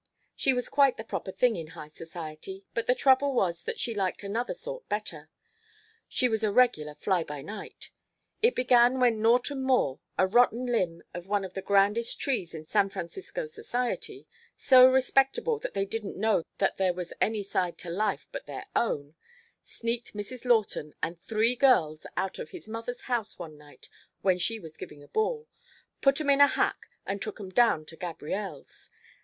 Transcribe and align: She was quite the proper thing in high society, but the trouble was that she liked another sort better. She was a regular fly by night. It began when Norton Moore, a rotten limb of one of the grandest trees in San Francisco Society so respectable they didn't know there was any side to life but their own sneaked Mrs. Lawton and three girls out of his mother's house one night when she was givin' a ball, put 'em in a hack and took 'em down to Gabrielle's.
She 0.35 0.51
was 0.51 0.67
quite 0.67 0.97
the 0.97 1.03
proper 1.03 1.31
thing 1.31 1.55
in 1.55 1.67
high 1.77 1.89
society, 1.89 2.65
but 2.73 2.87
the 2.87 2.95
trouble 2.95 3.35
was 3.35 3.65
that 3.65 3.79
she 3.79 3.93
liked 3.93 4.23
another 4.23 4.55
sort 4.55 4.89
better. 4.89 5.29
She 6.07 6.27
was 6.27 6.43
a 6.43 6.51
regular 6.51 6.95
fly 6.95 7.23
by 7.23 7.43
night. 7.43 7.91
It 8.41 8.55
began 8.55 8.99
when 8.99 9.21
Norton 9.21 9.61
Moore, 9.61 9.99
a 10.17 10.25
rotten 10.25 10.65
limb 10.65 11.03
of 11.13 11.27
one 11.27 11.45
of 11.45 11.53
the 11.53 11.61
grandest 11.61 12.19
trees 12.19 12.55
in 12.55 12.65
San 12.65 12.89
Francisco 12.89 13.45
Society 13.45 14.25
so 14.57 14.87
respectable 14.89 15.59
they 15.59 15.85
didn't 15.85 16.17
know 16.17 16.41
there 16.57 16.93
was 16.95 17.13
any 17.21 17.43
side 17.43 17.77
to 17.77 17.91
life 17.91 18.27
but 18.31 18.47
their 18.47 18.65
own 18.75 19.13
sneaked 19.61 20.15
Mrs. 20.15 20.45
Lawton 20.45 20.95
and 21.03 21.15
three 21.19 21.55
girls 21.55 22.07
out 22.17 22.39
of 22.39 22.49
his 22.49 22.67
mother's 22.67 23.01
house 23.01 23.37
one 23.37 23.55
night 23.55 23.87
when 24.23 24.39
she 24.39 24.59
was 24.59 24.77
givin' 24.77 25.03
a 25.03 25.07
ball, 25.07 25.47
put 26.01 26.19
'em 26.19 26.31
in 26.31 26.41
a 26.41 26.47
hack 26.47 26.87
and 27.05 27.21
took 27.21 27.39
'em 27.39 27.51
down 27.51 27.85
to 27.85 27.95
Gabrielle's. 27.95 28.89